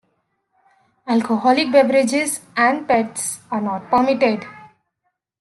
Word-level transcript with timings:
Alcoholic 1.05 1.71
beverages 1.71 2.39
and 2.57 2.87
pets 2.87 3.39
are 3.51 3.61
not 3.61 3.87
permitted. 3.91 4.43